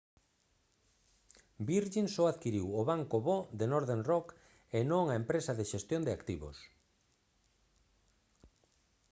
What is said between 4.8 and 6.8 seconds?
non a empresa de xestión de activos